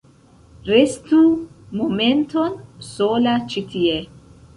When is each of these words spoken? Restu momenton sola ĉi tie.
Restu 0.69 1.19
momenton 1.81 2.57
sola 2.87 3.35
ĉi 3.53 3.65
tie. 3.75 4.01